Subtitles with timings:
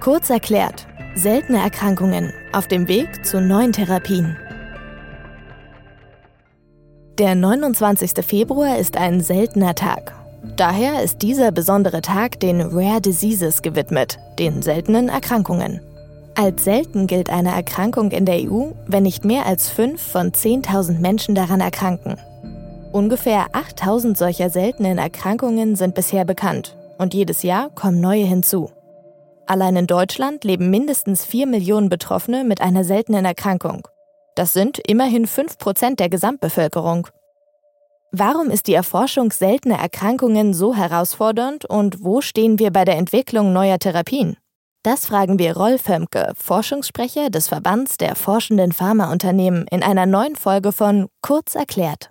[0.00, 4.34] Kurz erklärt, seltene Erkrankungen auf dem Weg zu neuen Therapien.
[7.18, 8.24] Der 29.
[8.24, 10.14] Februar ist ein seltener Tag.
[10.56, 15.82] Daher ist dieser besondere Tag den Rare Diseases gewidmet, den seltenen Erkrankungen.
[16.34, 20.98] Als selten gilt eine Erkrankung in der EU, wenn nicht mehr als 5 von 10.000
[20.98, 22.16] Menschen daran erkranken.
[22.90, 28.70] Ungefähr 8000 solcher seltenen Erkrankungen sind bisher bekannt und jedes Jahr kommen neue hinzu.
[29.50, 33.88] Allein in Deutschland leben mindestens 4 Millionen Betroffene mit einer seltenen Erkrankung.
[34.36, 37.08] Das sind immerhin 5 Prozent der Gesamtbevölkerung.
[38.12, 43.52] Warum ist die Erforschung seltener Erkrankungen so herausfordernd und wo stehen wir bei der Entwicklung
[43.52, 44.36] neuer Therapien?
[44.84, 50.70] Das fragen wir Rolf Hömke, Forschungssprecher des Verbands der forschenden Pharmaunternehmen, in einer neuen Folge
[50.70, 52.10] von Kurz erklärt.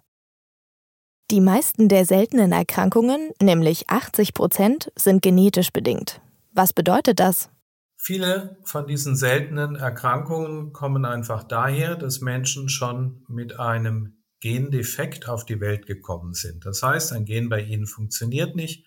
[1.31, 6.19] Die meisten der seltenen Erkrankungen, nämlich 80 Prozent, sind genetisch bedingt.
[6.51, 7.49] Was bedeutet das?
[7.95, 15.45] Viele von diesen seltenen Erkrankungen kommen einfach daher, dass Menschen schon mit einem Gendefekt auf
[15.45, 16.65] die Welt gekommen sind.
[16.65, 18.85] Das heißt, ein Gen bei ihnen funktioniert nicht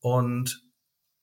[0.00, 0.62] und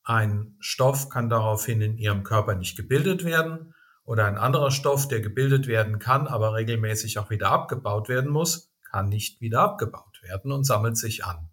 [0.03, 5.21] ein Stoff kann daraufhin in ihrem Körper nicht gebildet werden oder ein anderer Stoff, der
[5.21, 10.51] gebildet werden kann, aber regelmäßig auch wieder abgebaut werden muss, kann nicht wieder abgebaut werden
[10.51, 11.49] und sammelt sich an.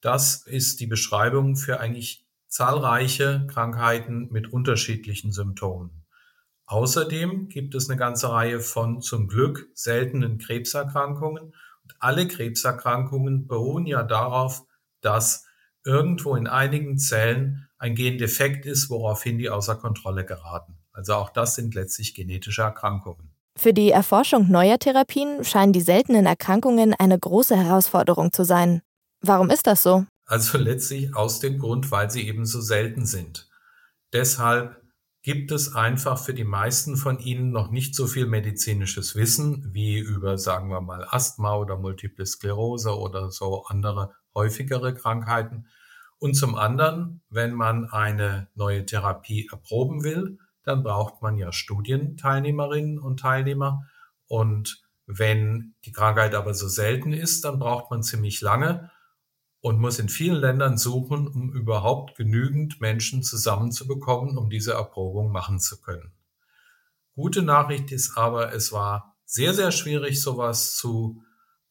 [0.00, 2.25] Das ist die Beschreibung für eigentlich
[2.56, 6.06] zahlreiche Krankheiten mit unterschiedlichen Symptomen.
[6.64, 11.52] Außerdem gibt es eine ganze Reihe von zum Glück seltenen Krebserkrankungen.
[11.82, 14.64] Und alle Krebserkrankungen beruhen ja darauf,
[15.02, 15.44] dass
[15.84, 20.78] irgendwo in einigen Zellen ein Gendefekt ist, woraufhin die außer Kontrolle geraten.
[20.92, 23.34] Also auch das sind letztlich genetische Erkrankungen.
[23.58, 28.80] Für die Erforschung neuer Therapien scheinen die seltenen Erkrankungen eine große Herausforderung zu sein.
[29.20, 30.06] Warum ist das so?
[30.26, 33.48] Also letztlich aus dem Grund, weil sie eben so selten sind.
[34.12, 34.82] Deshalb
[35.22, 39.98] gibt es einfach für die meisten von ihnen noch nicht so viel medizinisches Wissen wie
[39.98, 45.66] über, sagen wir mal, Asthma oder Multiple Sklerose oder so andere häufigere Krankheiten.
[46.18, 52.98] Und zum anderen, wenn man eine neue Therapie erproben will, dann braucht man ja Studienteilnehmerinnen
[52.98, 53.84] und Teilnehmer.
[54.26, 58.90] Und wenn die Krankheit aber so selten ist, dann braucht man ziemlich lange
[59.60, 65.58] und muss in vielen Ländern suchen, um überhaupt genügend Menschen zusammenzubekommen, um diese Erprobung machen
[65.58, 66.12] zu können.
[67.14, 71.22] Gute Nachricht ist aber, es war sehr, sehr schwierig, sowas zu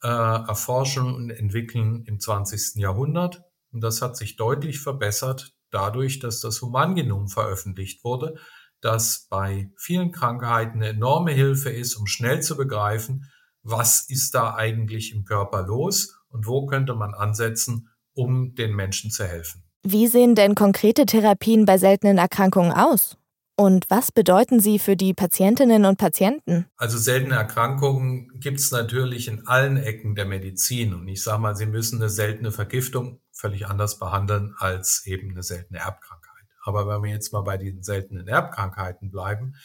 [0.01, 2.75] äh, erforschen und entwickeln im 20.
[2.75, 3.44] Jahrhundert.
[3.72, 8.35] Und das hat sich deutlich verbessert dadurch, dass das Humangenom veröffentlicht wurde,
[8.81, 13.29] das bei vielen Krankheiten eine enorme Hilfe ist, um schnell zu begreifen,
[13.62, 19.12] was ist da eigentlich im Körper los und wo könnte man ansetzen, um den Menschen
[19.12, 19.63] zu helfen.
[19.84, 23.18] Wie sehen denn konkrete Therapien bei seltenen Erkrankungen aus?
[23.57, 26.66] Und was bedeuten sie für die Patientinnen und Patienten?
[26.75, 30.94] Also seltene Erkrankungen gibt es natürlich in allen Ecken der Medizin.
[30.94, 35.44] Und ich sage mal, Sie müssen eine seltene Vergiftung völlig anders behandeln als eben eine
[35.44, 36.46] seltene Erbkrankheit.
[36.63, 39.56] Aber wenn wir jetzt mal bei den seltenen Erbkrankheiten bleiben,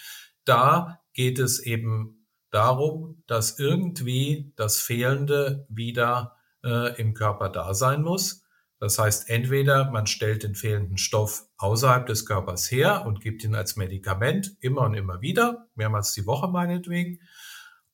[0.45, 8.03] da geht es eben darum, dass irgendwie das Fehlende wieder äh, im Körper da sein
[8.03, 8.43] muss.
[8.79, 13.55] Das heißt, entweder man stellt den fehlenden Stoff außerhalb des Körpers her und gibt ihn
[13.55, 17.21] als Medikament immer und immer wieder, mehrmals die Woche meinetwegen,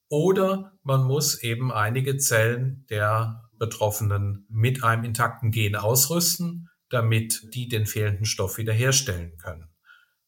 [0.09, 7.69] oder man muss eben einige Zellen der Betroffenen mit einem intakten Gen ausrüsten, damit die
[7.69, 9.69] den fehlenden Stoff wiederherstellen können.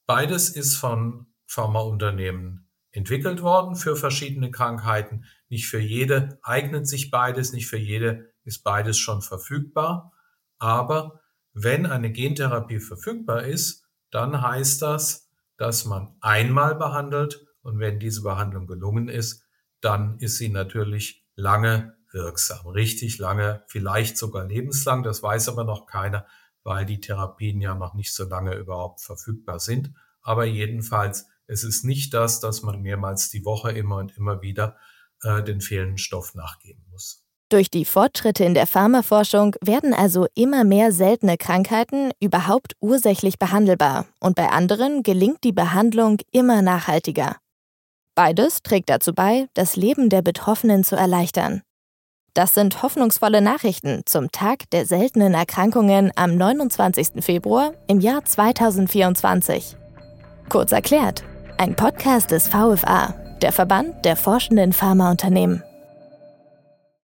[0.07, 2.68] Beides ist von Pharmaunternehmen
[2.99, 5.25] entwickelt worden für verschiedene Krankheiten.
[5.49, 10.13] Nicht für jede eignet sich beides, nicht für jede ist beides schon verfügbar.
[10.59, 11.21] Aber
[11.53, 18.23] wenn eine Gentherapie verfügbar ist, dann heißt das, dass man einmal behandelt und wenn diese
[18.23, 19.45] Behandlung gelungen ist,
[19.81, 25.05] dann ist sie natürlich lange wirksam, richtig lange, vielleicht sogar lebenslang.
[25.05, 26.27] Das weiß aber noch keiner,
[26.65, 29.93] weil die Therapien ja noch nicht so lange überhaupt verfügbar sind.
[30.21, 34.77] Aber jedenfalls es ist nicht das, dass man mehrmals die Woche immer und immer wieder
[35.23, 37.25] äh, den fehlenden Stoff nachgeben muss.
[37.51, 44.07] Durch die Fortschritte in der Pharmaforschung werden also immer mehr seltene Krankheiten überhaupt ursächlich behandelbar
[44.21, 47.37] und bei anderen gelingt die Behandlung immer nachhaltiger.
[48.15, 51.63] Beides trägt dazu bei, das Leben der Betroffenen zu erleichtern.
[52.35, 57.25] Das sind hoffnungsvolle Nachrichten zum Tag der seltenen Erkrankungen am 29.
[57.25, 59.77] Februar im Jahr 2024.
[60.49, 61.25] Kurz erklärt,
[61.59, 65.68] ein Podcast des VFA, der Verband der forschenden Pharmaunternehmen.